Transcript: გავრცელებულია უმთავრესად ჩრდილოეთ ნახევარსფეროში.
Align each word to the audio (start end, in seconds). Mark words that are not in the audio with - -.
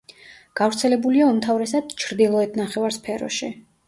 გავრცელებულია 0.59 1.27
უმთავრესად 1.33 1.93
ჩრდილოეთ 2.05 2.57
ნახევარსფეროში. 2.61 3.51